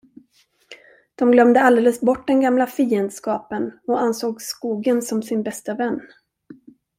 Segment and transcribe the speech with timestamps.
[1.15, 6.01] De glömde alldeles bort den gamla fiendskapen och ansåg skogen som sin bästa vän.